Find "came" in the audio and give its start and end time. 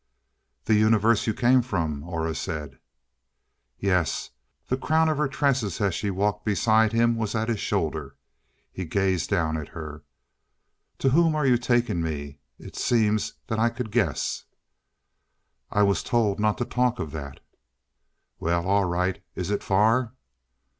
1.35-1.61